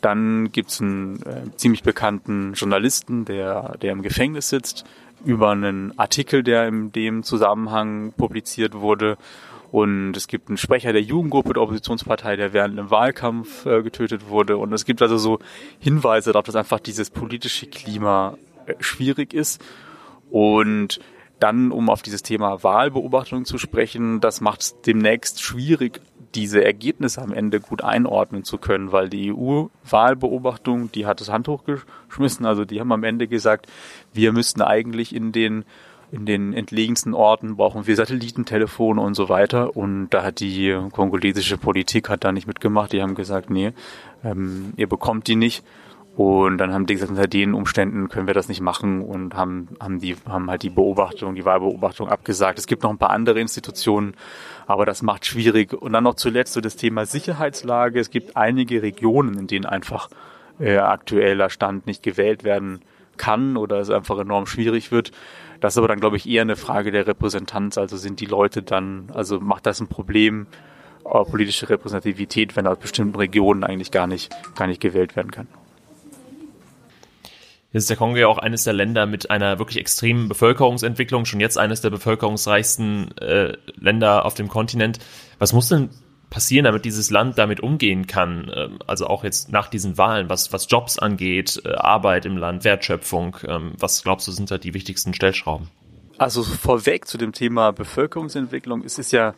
Dann 0.00 0.52
gibt's 0.52 0.80
einen 0.80 1.22
äh, 1.22 1.56
ziemlich 1.56 1.82
bekannten 1.82 2.54
Journalisten, 2.54 3.24
der, 3.24 3.76
der 3.80 3.92
im 3.92 4.02
Gefängnis 4.02 4.48
sitzt, 4.48 4.84
über 5.24 5.50
einen 5.50 5.98
Artikel, 5.98 6.42
der 6.42 6.68
in 6.68 6.92
dem 6.92 7.22
Zusammenhang 7.22 8.12
publiziert 8.12 8.74
wurde. 8.74 9.16
Und 9.72 10.16
es 10.16 10.28
gibt 10.28 10.48
einen 10.48 10.56
Sprecher 10.56 10.92
der 10.92 11.02
Jugendgruppe 11.02 11.54
der 11.54 11.62
Oppositionspartei, 11.62 12.36
der 12.36 12.52
während 12.52 12.78
einem 12.78 12.90
Wahlkampf 12.90 13.66
äh, 13.66 13.82
getötet 13.82 14.28
wurde. 14.28 14.56
Und 14.56 14.72
es 14.72 14.84
gibt 14.84 15.02
also 15.02 15.18
so 15.18 15.38
Hinweise 15.80 16.32
darauf, 16.32 16.46
dass 16.46 16.54
einfach 16.54 16.80
dieses 16.80 17.10
politische 17.10 17.66
Klima 17.66 18.38
äh, 18.66 18.74
schwierig 18.80 19.34
ist. 19.34 19.60
Und 20.30 21.00
dann, 21.40 21.72
um 21.72 21.90
auf 21.90 22.02
dieses 22.02 22.22
Thema 22.22 22.62
Wahlbeobachtung 22.62 23.44
zu 23.44 23.58
sprechen, 23.58 24.20
das 24.20 24.40
macht 24.40 24.62
es 24.62 24.80
demnächst 24.82 25.42
schwierig, 25.42 26.00
diese 26.34 26.64
Ergebnisse 26.64 27.22
am 27.22 27.32
Ende 27.32 27.60
gut 27.60 27.82
einordnen 27.82 28.44
zu 28.44 28.58
können, 28.58 28.92
weil 28.92 29.08
die 29.08 29.32
EU-Wahlbeobachtung, 29.32 30.90
die 30.90 31.06
hat 31.06 31.20
das 31.20 31.30
Handtuch 31.30 31.64
geschmissen. 31.64 32.46
Also 32.46 32.64
die 32.64 32.80
haben 32.80 32.92
am 32.92 33.04
Ende 33.04 33.28
gesagt, 33.28 33.66
wir 34.12 34.32
müssten 34.32 34.62
eigentlich 34.62 35.14
in 35.14 35.32
den 35.32 35.64
in 36.12 36.26
den 36.26 36.52
entlegensten 36.52 37.12
Orten 37.12 37.56
brauchen 37.56 37.88
wir 37.88 37.96
Satellitentelefone 37.96 39.00
und 39.00 39.14
so 39.14 39.28
weiter. 39.28 39.76
Und 39.76 40.10
da 40.10 40.22
hat 40.22 40.38
die 40.38 40.78
kongolesische 40.92 41.58
Politik 41.58 42.08
hat 42.08 42.22
da 42.22 42.30
nicht 42.30 42.46
mitgemacht. 42.46 42.92
Die 42.92 43.02
haben 43.02 43.16
gesagt, 43.16 43.50
nee, 43.50 43.72
ähm, 44.22 44.74
ihr 44.76 44.88
bekommt 44.88 45.26
die 45.26 45.34
nicht. 45.34 45.64
Und 46.16 46.58
dann 46.58 46.72
haben 46.72 46.86
die 46.86 46.94
gesagt, 46.94 47.10
unter 47.10 47.26
den 47.26 47.54
Umständen 47.54 48.08
können 48.08 48.28
wir 48.28 48.34
das 48.34 48.48
nicht 48.48 48.60
machen 48.60 49.02
und 49.02 49.34
haben, 49.34 49.70
haben 49.80 49.98
die, 49.98 50.14
haben 50.28 50.48
halt 50.48 50.62
die 50.62 50.70
Beobachtung, 50.70 51.34
die 51.34 51.44
Wahlbeobachtung 51.44 52.08
abgesagt. 52.08 52.58
Es 52.58 52.68
gibt 52.68 52.84
noch 52.84 52.90
ein 52.90 52.98
paar 52.98 53.10
andere 53.10 53.40
Institutionen, 53.40 54.14
aber 54.66 54.86
das 54.86 55.02
macht 55.02 55.26
schwierig. 55.26 55.72
Und 55.72 55.92
dann 55.92 56.04
noch 56.04 56.14
zuletzt 56.14 56.52
so 56.52 56.60
das 56.60 56.76
Thema 56.76 57.04
Sicherheitslage. 57.04 57.98
Es 57.98 58.10
gibt 58.10 58.36
einige 58.36 58.82
Regionen, 58.82 59.36
in 59.36 59.46
denen 59.48 59.66
einfach 59.66 60.08
äh, 60.60 60.76
aktueller 60.76 61.50
Stand 61.50 61.86
nicht 61.86 62.04
gewählt 62.04 62.44
werden 62.44 62.80
kann 63.16 63.56
oder 63.56 63.80
es 63.80 63.90
einfach 63.90 64.18
enorm 64.18 64.46
schwierig 64.46 64.92
wird. 64.92 65.10
Das 65.60 65.74
ist 65.74 65.78
aber 65.78 65.88
dann, 65.88 66.00
glaube 66.00 66.16
ich, 66.16 66.28
eher 66.28 66.42
eine 66.42 66.56
Frage 66.56 66.92
der 66.92 67.08
Repräsentanz. 67.08 67.76
Also 67.76 67.96
sind 67.96 68.20
die 68.20 68.26
Leute 68.26 68.62
dann, 68.62 69.10
also 69.12 69.40
macht 69.40 69.66
das 69.66 69.80
ein 69.80 69.88
Problem, 69.88 70.46
äh, 71.04 71.24
politische 71.24 71.68
Repräsentativität, 71.68 72.54
wenn 72.54 72.68
aus 72.68 72.78
bestimmten 72.78 73.16
Regionen 73.16 73.64
eigentlich 73.64 73.90
gar 73.90 74.06
nicht, 74.06 74.32
gar 74.54 74.68
nicht 74.68 74.80
gewählt 74.80 75.16
werden 75.16 75.32
kann. 75.32 75.48
Ist 77.74 77.90
der 77.90 77.96
Kongo 77.96 78.16
ja 78.16 78.28
auch 78.28 78.38
eines 78.38 78.62
der 78.62 78.72
Länder 78.72 79.04
mit 79.04 79.30
einer 79.30 79.58
wirklich 79.58 79.78
extremen 79.78 80.28
Bevölkerungsentwicklung, 80.28 81.24
schon 81.24 81.40
jetzt 81.40 81.58
eines 81.58 81.80
der 81.80 81.90
bevölkerungsreichsten 81.90 83.18
äh, 83.18 83.54
Länder 83.74 84.24
auf 84.24 84.34
dem 84.34 84.48
Kontinent. 84.48 85.00
Was 85.40 85.52
muss 85.52 85.70
denn 85.70 85.90
passieren, 86.30 86.66
damit 86.66 86.84
dieses 86.84 87.10
Land 87.10 87.36
damit 87.36 87.58
umgehen 87.58 88.06
kann? 88.06 88.48
Ähm, 88.54 88.78
also 88.86 89.08
auch 89.08 89.24
jetzt 89.24 89.50
nach 89.50 89.66
diesen 89.66 89.98
Wahlen, 89.98 90.30
was, 90.30 90.52
was 90.52 90.68
Jobs 90.70 91.00
angeht, 91.00 91.62
äh, 91.64 91.72
Arbeit 91.72 92.26
im 92.26 92.36
Land, 92.36 92.62
Wertschöpfung. 92.62 93.38
Ähm, 93.48 93.72
was 93.76 94.04
glaubst 94.04 94.28
du, 94.28 94.30
sind 94.30 94.52
da 94.52 94.58
die 94.58 94.72
wichtigsten 94.72 95.12
Stellschrauben? 95.12 95.68
Also 96.16 96.44
vorweg 96.44 97.08
zu 97.08 97.18
dem 97.18 97.32
Thema 97.32 97.72
Bevölkerungsentwicklung. 97.72 98.84
Es 98.84 99.00
ist 99.00 99.10
ja 99.10 99.34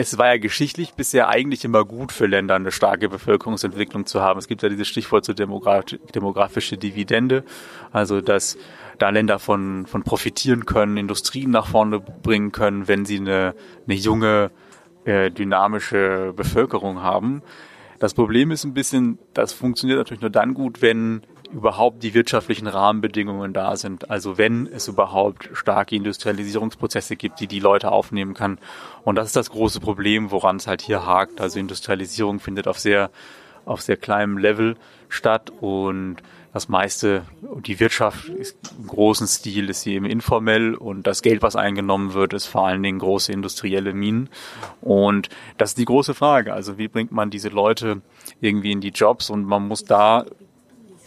es 0.00 0.16
war 0.16 0.28
ja 0.28 0.38
geschichtlich 0.38 0.94
bisher 0.94 1.28
eigentlich 1.28 1.64
immer 1.64 1.84
gut 1.84 2.12
für 2.12 2.26
Länder, 2.26 2.54
eine 2.54 2.70
starke 2.70 3.08
Bevölkerungsentwicklung 3.08 4.06
zu 4.06 4.22
haben. 4.22 4.38
Es 4.38 4.46
gibt 4.46 4.62
ja 4.62 4.68
dieses 4.68 4.86
Stichwort 4.86 5.24
zur 5.24 5.34
demografische 5.34 6.78
Dividende, 6.78 7.42
also 7.90 8.20
dass 8.20 8.56
da 8.98 9.10
Länder 9.10 9.40
von, 9.40 9.86
von 9.86 10.04
profitieren 10.04 10.66
können, 10.66 10.98
Industrien 10.98 11.50
nach 11.50 11.66
vorne 11.66 11.98
bringen 11.98 12.52
können, 12.52 12.86
wenn 12.86 13.06
sie 13.06 13.16
eine, 13.16 13.56
eine 13.88 13.96
junge, 13.96 14.52
äh, 15.04 15.32
dynamische 15.32 16.32
Bevölkerung 16.36 17.02
haben. 17.02 17.42
Das 17.98 18.14
Problem 18.14 18.52
ist 18.52 18.62
ein 18.62 18.74
bisschen, 18.74 19.18
das 19.34 19.52
funktioniert 19.52 19.98
natürlich 19.98 20.20
nur 20.20 20.30
dann 20.30 20.54
gut, 20.54 20.80
wenn 20.80 21.22
überhaupt 21.52 22.02
die 22.02 22.14
wirtschaftlichen 22.14 22.66
Rahmenbedingungen 22.66 23.52
da 23.52 23.76
sind. 23.76 24.10
Also 24.10 24.38
wenn 24.38 24.66
es 24.66 24.88
überhaupt 24.88 25.50
starke 25.52 25.96
Industrialisierungsprozesse 25.96 27.16
gibt, 27.16 27.40
die 27.40 27.46
die 27.46 27.60
Leute 27.60 27.90
aufnehmen 27.90 28.34
kann. 28.34 28.58
Und 29.04 29.16
das 29.16 29.28
ist 29.28 29.36
das 29.36 29.50
große 29.50 29.80
Problem, 29.80 30.30
woran 30.30 30.56
es 30.56 30.66
halt 30.66 30.82
hier 30.82 31.06
hakt. 31.06 31.40
Also 31.40 31.58
Industrialisierung 31.58 32.40
findet 32.40 32.68
auf 32.68 32.78
sehr, 32.78 33.10
auf 33.64 33.80
sehr 33.80 33.96
kleinem 33.96 34.38
Level 34.38 34.76
statt 35.08 35.50
und 35.60 36.16
das 36.52 36.68
meiste, 36.68 37.22
die 37.66 37.78
Wirtschaft 37.78 38.28
ist 38.30 38.56
im 38.78 38.86
großen 38.86 39.26
Stil 39.26 39.68
ist 39.68 39.82
sie 39.82 39.94
eben 39.94 40.06
informell 40.06 40.74
und 40.74 41.06
das 41.06 41.20
Geld, 41.22 41.42
was 41.42 41.56
eingenommen 41.56 42.14
wird, 42.14 42.32
ist 42.32 42.46
vor 42.46 42.66
allen 42.66 42.82
Dingen 42.82 42.98
große 42.98 43.30
industrielle 43.32 43.92
Minen. 43.92 44.30
Und 44.80 45.28
das 45.58 45.70
ist 45.70 45.78
die 45.78 45.84
große 45.84 46.14
Frage. 46.14 46.54
Also 46.54 46.78
wie 46.78 46.88
bringt 46.88 47.12
man 47.12 47.30
diese 47.30 47.50
Leute 47.50 48.00
irgendwie 48.40 48.72
in 48.72 48.80
die 48.80 48.88
Jobs 48.88 49.28
und 49.28 49.44
man 49.44 49.68
muss 49.68 49.84
da 49.84 50.24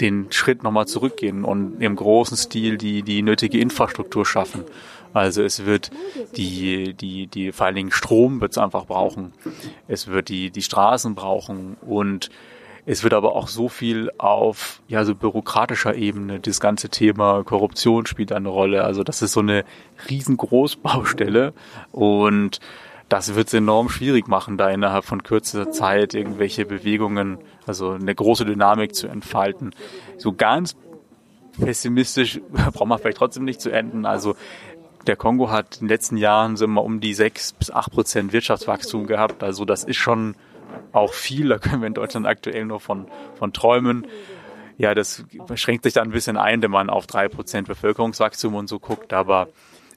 den 0.01 0.31
Schritt 0.31 0.63
nochmal 0.63 0.87
zurückgehen 0.87 1.43
und 1.45 1.81
im 1.81 1.95
großen 1.95 2.35
Stil 2.35 2.77
die, 2.77 3.03
die 3.03 3.21
nötige 3.21 3.59
Infrastruktur 3.59 4.25
schaffen. 4.25 4.65
Also 5.13 5.43
es 5.43 5.65
wird 5.65 5.91
die, 6.35 6.93
die, 6.93 7.27
die, 7.27 7.51
vor 7.51 7.65
allen 7.65 7.75
Dingen 7.75 7.91
Strom 7.91 8.41
wird 8.41 8.51
es 8.51 8.57
einfach 8.57 8.85
brauchen. 8.85 9.33
Es 9.87 10.07
wird 10.07 10.29
die, 10.29 10.51
die 10.51 10.61
Straßen 10.61 11.15
brauchen 11.15 11.77
und 11.81 12.29
es 12.85 13.03
wird 13.03 13.13
aber 13.13 13.35
auch 13.35 13.47
so 13.47 13.69
viel 13.69 14.09
auf 14.17 14.81
ja 14.87 15.05
so 15.05 15.13
bürokratischer 15.13 15.95
Ebene. 15.95 16.39
Das 16.39 16.59
ganze 16.59 16.89
Thema 16.89 17.43
Korruption 17.43 18.05
spielt 18.05 18.31
eine 18.31 18.49
Rolle. 18.49 18.83
Also 18.83 19.03
das 19.03 19.21
ist 19.21 19.33
so 19.33 19.41
eine 19.41 19.65
riesengroße 20.09 20.77
Baustelle 20.77 21.53
und 21.91 22.59
das 23.11 23.35
wird 23.35 23.49
es 23.49 23.53
enorm 23.53 23.89
schwierig 23.89 24.29
machen, 24.29 24.57
da 24.57 24.69
innerhalb 24.69 25.03
von 25.03 25.21
kürzester 25.21 25.69
Zeit 25.69 26.13
irgendwelche 26.13 26.65
Bewegungen, 26.65 27.39
also 27.67 27.91
eine 27.91 28.15
große 28.15 28.45
Dynamik 28.45 28.95
zu 28.95 29.07
entfalten. 29.07 29.75
So 30.17 30.31
ganz 30.31 30.77
pessimistisch 31.59 32.39
braucht 32.51 32.87
man 32.87 32.99
vielleicht 32.99 33.17
trotzdem 33.17 33.43
nicht 33.43 33.59
zu 33.59 33.69
enden. 33.69 34.05
Also 34.05 34.35
der 35.07 35.17
Kongo 35.17 35.49
hat 35.49 35.75
in 35.75 35.87
den 35.87 35.89
letzten 35.89 36.15
Jahren 36.15 36.55
sind 36.55 36.71
wir 36.71 36.85
um 36.85 37.01
die 37.01 37.13
sechs 37.13 37.51
bis 37.51 37.69
acht 37.69 37.91
Prozent 37.91 38.31
Wirtschaftswachstum 38.31 39.07
gehabt. 39.07 39.43
Also 39.43 39.65
das 39.65 39.83
ist 39.83 39.97
schon 39.97 40.35
auch 40.93 41.11
viel. 41.11 41.49
Da 41.49 41.59
können 41.59 41.81
wir 41.81 41.87
in 41.87 41.93
Deutschland 41.93 42.25
aktuell 42.25 42.63
nur 42.63 42.79
von, 42.79 43.07
von 43.35 43.51
träumen. 43.51 44.07
Ja, 44.77 44.95
das 44.95 45.25
schränkt 45.55 45.83
sich 45.83 45.91
dann 45.91 46.07
ein 46.07 46.11
bisschen 46.11 46.37
ein, 46.37 46.61
wenn 46.61 46.71
man 46.71 46.89
auf 46.89 47.07
drei 47.07 47.27
Prozent 47.27 47.67
Bevölkerungswachstum 47.67 48.55
und 48.55 48.69
so 48.69 48.79
guckt. 48.79 49.11
Aber 49.11 49.49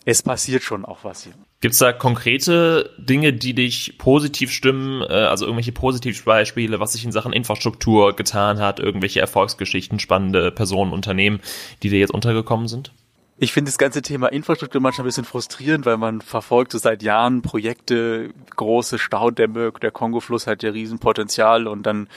es 0.04 0.24
passiert 0.24 0.64
schon 0.64 0.84
auch 0.84 1.04
was 1.04 1.22
hier. 1.22 1.34
Gibt 1.64 1.72
es 1.72 1.78
da 1.78 1.94
konkrete 1.94 2.90
Dinge, 2.98 3.32
die 3.32 3.54
dich 3.54 3.96
positiv 3.96 4.52
stimmen, 4.52 5.00
äh, 5.00 5.14
also 5.14 5.46
irgendwelche 5.46 5.72
Positivbeispiele, 5.72 6.78
was 6.78 6.92
sich 6.92 7.06
in 7.06 7.10
Sachen 7.10 7.32
Infrastruktur 7.32 8.14
getan 8.14 8.58
hat, 8.58 8.80
irgendwelche 8.80 9.20
Erfolgsgeschichten, 9.20 9.98
spannende 9.98 10.50
Personen, 10.50 10.92
Unternehmen, 10.92 11.40
die 11.82 11.88
dir 11.88 12.00
jetzt 12.00 12.12
untergekommen 12.12 12.68
sind? 12.68 12.92
Ich 13.36 13.52
finde 13.52 13.68
das 13.68 13.78
ganze 13.78 14.00
Thema 14.00 14.28
Infrastruktur 14.28 14.80
manchmal 14.80 15.04
ein 15.04 15.08
bisschen 15.08 15.24
frustrierend, 15.24 15.86
weil 15.86 15.96
man 15.96 16.20
verfolgt 16.20 16.70
so 16.70 16.78
seit 16.78 17.02
Jahren 17.02 17.42
Projekte, 17.42 18.30
große 18.54 18.96
Staudämme, 18.96 19.72
der 19.72 19.90
Kongo-Fluss 19.90 20.46
hat 20.46 20.62
ja 20.62 20.70
Riesenpotenzial 20.70 21.66
und 21.66 21.84
dann 21.84 22.08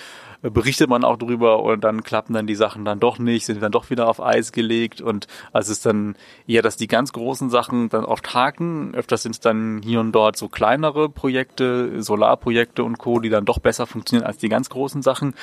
berichtet 0.44 0.90
man 0.90 1.04
auch 1.04 1.18
drüber 1.18 1.64
und 1.64 1.84
dann 1.84 2.04
klappen 2.04 2.34
dann 2.34 2.46
die 2.46 2.54
Sachen 2.54 2.86
dann 2.86 3.00
doch 3.00 3.18
nicht, 3.18 3.48
sind 3.48 3.64
dann 3.64 3.72
doch 3.72 3.90
wieder 3.90 4.08
auf 4.08 4.22
Eis 4.22 4.52
gelegt 4.52 5.02
und 5.02 5.26
also 5.52 5.72
es 5.72 5.80
ist 5.80 5.88
dann 5.88 6.16
eher, 6.46 6.62
dass 6.62 6.78
die 6.78 6.86
ganz 6.86 7.14
großen 7.14 7.50
Sachen 7.50 7.90
dann 7.90 8.06
oft 8.06 8.36
haken. 8.36 8.94
Öfters 8.94 9.24
sind 9.24 9.32
es 9.32 9.40
dann 9.40 9.82
hier 9.84 10.00
und 10.00 10.12
dort 10.12 10.38
so 10.38 10.50
kleinere 10.50 11.10
Projekte, 11.10 12.04
Solarprojekte 12.04 12.84
und 12.84 13.00
Co., 13.00 13.20
die 13.20 13.30
dann 13.30 13.46
doch 13.46 13.58
besser 13.58 13.88
funktionieren 13.88 14.28
als 14.28 14.38
die 14.38 14.50
ganz 14.50 14.70
großen 14.70 15.02
Sachen. 15.02 15.34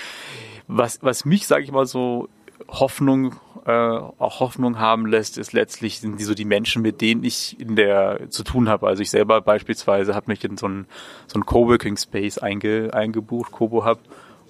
Was, 0.69 1.00
was 1.02 1.25
mich, 1.25 1.49
sage 1.49 1.64
ich 1.64 1.73
mal 1.73 1.87
so, 1.87 2.28
Hoffnung, 2.69 3.35
äh, 3.66 3.71
auch 3.71 4.40
Hoffnung 4.40 4.78
haben 4.78 5.06
lässt, 5.06 5.38
ist 5.38 5.52
letztlich 5.52 6.00
sind 6.00 6.21
die 6.21 6.25
so 6.25 6.35
die 6.35 6.44
Menschen, 6.44 6.83
mit 6.83 7.00
denen 7.00 7.25
ich 7.25 7.59
in 7.59 7.76
der 7.76 8.30
zu 8.30 8.44
tun 8.44 8.68
habe. 8.68 8.87
Also 8.87 9.02
ich 9.02 9.11
selber 9.11 9.40
beispielsweise 9.40 10.14
habe 10.14 10.26
mich 10.28 10.44
in 10.44 10.56
so 10.56 10.66
einen 10.66 10.87
so 11.26 11.35
einen 11.35 11.47
Coworking 11.47 11.97
Space 11.97 12.38
einge, 12.38 12.90
eingebucht, 12.92 13.52
Kobo 13.52 13.87
Hub 13.87 14.00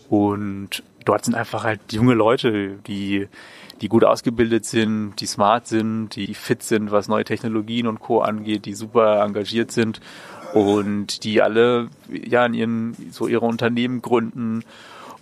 und 0.08 0.82
dort 1.04 1.24
sind 1.24 1.34
einfach 1.34 1.64
halt 1.64 1.92
junge 1.92 2.14
Leute, 2.14 2.78
die, 2.86 3.28
die 3.80 3.88
gut 3.88 4.04
ausgebildet 4.04 4.64
sind, 4.64 5.14
die 5.20 5.26
smart 5.26 5.66
sind, 5.66 6.16
die 6.16 6.34
fit 6.34 6.62
sind, 6.62 6.90
was 6.90 7.08
neue 7.08 7.24
Technologien 7.24 7.86
und 7.86 8.00
Co. 8.00 8.20
angeht, 8.20 8.66
die 8.66 8.74
super 8.74 9.22
engagiert 9.22 9.70
sind 9.70 10.00
und 10.54 11.24
die 11.24 11.42
alle 11.42 11.88
ja 12.10 12.44
in 12.46 12.54
ihren, 12.54 12.96
so 13.10 13.26
ihre 13.26 13.44
Unternehmen 13.44 14.02
gründen. 14.02 14.64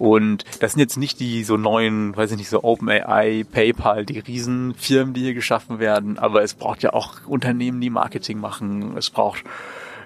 Und 0.03 0.45
das 0.59 0.73
sind 0.73 0.81
jetzt 0.81 0.97
nicht 0.97 1.21
die 1.21 1.45
so 1.45 1.57
neuen, 1.57 2.17
weiß 2.17 2.33
ich 2.33 2.37
nicht, 2.37 2.49
so 2.49 2.65
OpenAI, 2.65 3.45
PayPal, 3.49 4.05
die 4.05 4.19
Riesenfirmen, 4.19 5.15
die 5.15 5.21
hier 5.21 5.35
geschaffen 5.35 5.79
werden, 5.79 6.19
aber 6.19 6.43
es 6.43 6.55
braucht 6.55 6.83
ja 6.83 6.93
auch 6.93 7.25
Unternehmen, 7.29 7.81
die 7.81 7.89
Marketing 7.89 8.41
machen. 8.41 8.97
Es 8.97 9.11
braucht 9.11 9.45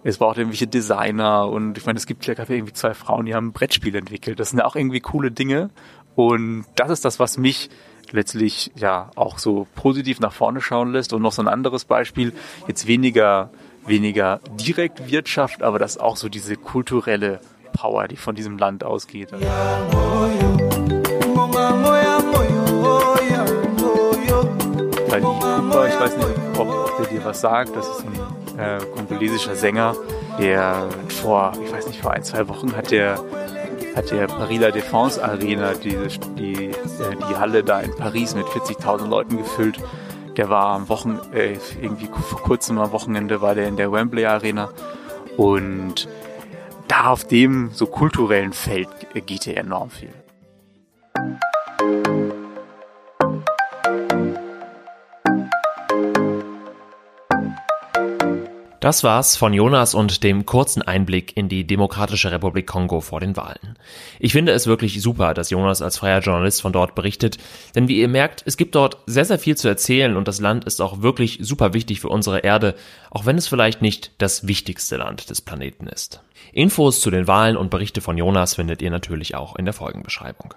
es 0.05 0.19
braucht 0.19 0.37
irgendwelche 0.37 0.67
Designer 0.67 1.49
und 1.49 1.79
ich 1.79 1.87
meine, 1.87 1.97
es 1.97 2.05
gibt 2.05 2.27
ja 2.27 2.35
irgendwie 2.37 2.75
zwei 2.75 2.93
Frauen, 2.93 3.25
die 3.25 3.35
haben 3.35 3.47
ein 3.47 3.53
Brettspiel 3.53 3.97
entwickelt. 3.97 4.39
Das 4.39 4.51
sind 4.51 4.59
ja 4.59 4.67
auch 4.67 4.77
irgendwie 4.77 5.01
coole 5.01 5.31
Dinge 5.31 5.71
und 6.15 6.67
das 6.75 6.91
ist 6.91 7.07
das, 7.07 7.19
was 7.19 7.39
mich 7.39 7.71
letztlich 8.11 8.73
ja 8.77 9.11
auch 9.17 9.39
so 9.39 9.67
positiv 9.77 10.21
nach 10.21 10.35
vorne 10.35 10.61
schauen 10.61 10.93
lässt. 10.93 11.15
Und 11.15 11.23
noch 11.23 11.33
so 11.33 11.41
ein 11.41 11.49
anderes 11.49 11.87
Beispiel, 11.87 12.35
jetzt 12.69 12.87
weniger, 12.87 13.49
weniger 13.87 14.41
direkt 14.61 15.11
Wirtschaft, 15.11 15.63
aber 15.63 15.79
das 15.79 15.97
auch 15.97 16.19
so 16.19 16.29
diese 16.29 16.57
kulturelle 16.57 17.41
Power, 17.77 18.09
die 18.09 18.17
von 18.17 18.35
diesem 18.35 18.59
Land 18.59 18.85
ausgeht. 18.85 19.31
Cooper, 25.77 25.89
ich 25.89 26.01
weiß 26.01 26.17
nicht, 26.17 26.29
ob, 26.59 26.69
ob 26.69 26.97
der 26.99 27.07
dir 27.07 27.25
was 27.25 27.41
sagt, 27.41 27.77
das 27.77 27.87
ist 27.89 28.05
ein 28.07 28.59
äh, 28.59 28.79
kongolesischer 28.95 29.55
Sänger, 29.55 29.95
der 30.39 30.89
vor, 31.09 31.53
ich 31.65 31.73
weiß 31.73 31.87
nicht, 31.89 32.01
vor 32.01 32.13
ein, 32.13 32.23
zwei 32.23 32.49
Wochen 32.49 32.75
hat 32.75 32.91
der 32.91 33.19
hat 33.95 34.11
der 34.11 34.27
Paris 34.27 34.61
La 34.61 34.69
Défense 34.69 35.23
Arena, 35.23 35.73
diese, 35.73 36.19
die, 36.37 36.67
äh, 36.67 36.73
die 37.31 37.37
Halle 37.37 37.65
da 37.65 37.81
in 37.81 37.95
Paris 37.97 38.35
mit 38.35 38.45
40.000 38.47 39.09
Leuten 39.09 39.39
gefüllt. 39.39 39.79
Der 40.37 40.51
war 40.51 40.75
am 40.75 40.91
Wochen, 40.91 41.19
äh, 41.33 41.57
irgendwie 41.81 42.07
vor 42.07 42.43
kurzem 42.43 42.79
am 42.79 42.93
Wochenende 42.93 43.41
war 43.41 43.55
der 43.55 43.69
in 43.69 43.77
der 43.77 43.91
Wembley 43.91 44.27
Arena. 44.27 44.69
Und 45.39 46.09
da 46.89 47.09
auf 47.09 47.25
dem 47.25 47.71
so 47.73 47.87
kulturellen 47.87 48.53
Feld 48.53 48.89
geht 49.27 49.47
er 49.47 49.59
enorm 49.59 49.91
viel. 49.91 50.13
Das 58.87 59.03
war's 59.03 59.37
von 59.37 59.53
Jonas 59.53 59.97
und 59.97 60.23
dem 60.23 60.47
kurzen 60.47 60.81
Einblick 60.81 61.37
in 61.37 61.49
die 61.49 61.67
Demokratische 61.67 62.31
Republik 62.31 62.69
Kongo 62.69 63.01
vor 63.01 63.19
den 63.19 63.37
Wahlen. 63.37 63.77
Ich 64.21 64.31
finde 64.31 64.53
es 64.53 64.69
wirklich 64.69 65.03
super, 65.03 65.35
dass 65.35 65.51
Jonas 65.51 65.83
als 65.83 65.99
freier 65.99 66.21
Journalist 66.21 66.63
von 66.63 66.73
dort 66.73 66.95
berichtet, 66.95 67.37
denn 67.75 67.89
wie 67.89 67.99
ihr 67.99 68.07
merkt, 68.07 68.45
es 68.47 68.57
gibt 68.57 68.77
dort 68.77 68.99
sehr, 69.07 69.25
sehr 69.25 69.41
viel 69.41 69.57
zu 69.57 69.67
erzählen 69.67 70.17
und 70.17 70.29
das 70.29 70.39
Land 70.39 70.67
ist 70.67 70.81
auch 70.81 71.03
wirklich 71.03 71.41
super 71.43 71.75
wichtig 71.75 71.99
für 71.99 72.11
unsere 72.11 72.45
Erde, 72.45 72.77
auch 73.11 73.27
wenn 73.27 73.37
es 73.37 73.49
vielleicht 73.49 73.83
nicht 73.83 74.13
das 74.19 74.47
wichtigste 74.47 74.99
Land 74.99 75.31
des 75.31 75.41
Planeten 75.41 75.89
ist. 75.89 76.23
Infos 76.53 77.01
zu 77.01 77.11
den 77.11 77.27
Wahlen 77.27 77.57
und 77.57 77.71
Berichte 77.71 78.01
von 78.01 78.17
Jonas 78.17 78.55
findet 78.55 78.83
ihr 78.83 78.93
natürlich 78.93 79.35
auch 79.35 79.57
in 79.57 79.65
der 79.65 79.75
Folgenbeschreibung. 79.75 80.55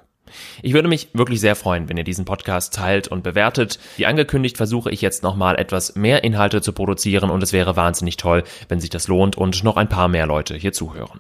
Ich 0.62 0.74
würde 0.74 0.88
mich 0.88 1.09
wirklich 1.13 1.39
sehr 1.39 1.55
freuen, 1.55 1.89
wenn 1.89 1.98
ihr 1.98 2.03
diesen 2.03 2.25
Podcast 2.25 2.74
teilt 2.74 3.07
und 3.07 3.24
bewertet. 3.24 3.79
Wie 3.98 4.05
angekündigt 4.05 4.57
versuche 4.57 4.91
ich 4.91 5.01
jetzt 5.01 5.24
nochmal 5.24 5.57
etwas 5.57 5.95
mehr 5.95 6.24
Inhalte 6.24 6.62
zu 6.62 6.74
produzieren 6.74 7.29
und 7.29 7.43
es 7.43 7.53
wäre 7.53 7.75
wahnsinnig 7.75 8.17
toll, 8.17 8.43
wenn 8.67 8.79
sich 8.79 8.89
das 8.89 9.07
lohnt 9.07 9.38
und 9.38 9.63
noch 9.63 9.77
ein 9.77 9.89
paar 9.89 10.07
mehr 10.07 10.25
Leute 10.25 10.55
hier 10.55 10.74
zuhören. 10.74 11.19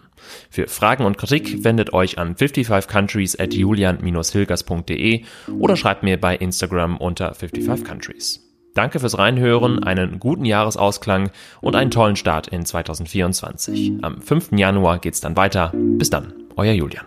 Für 0.49 0.67
Fragen 0.67 1.05
und 1.05 1.17
Kritik 1.17 1.63
wendet 1.63 1.93
euch 1.93 2.17
an 2.17 2.35
55countries 2.35 3.41
at 3.41 3.53
julian-hilgers.de 3.53 5.23
oder 5.59 5.75
schreibt 5.75 6.03
mir 6.03 6.19
bei 6.19 6.35
Instagram 6.35 6.97
unter 6.97 7.31
55countries. 7.33 8.39
Danke 8.75 8.99
fürs 8.99 9.17
Reinhören, 9.17 9.83
einen 9.83 10.19
guten 10.19 10.45
Jahresausklang 10.45 11.31
und 11.59 11.75
einen 11.75 11.91
tollen 11.91 12.15
Start 12.15 12.47
in 12.47 12.65
2024. 12.65 14.03
Am 14.03 14.21
5. 14.21 14.51
Januar 14.53 14.99
geht's 14.99 15.21
dann 15.21 15.35
weiter. 15.35 15.73
Bis 15.73 16.09
dann, 16.09 16.33
euer 16.55 16.73
Julian. 16.73 17.05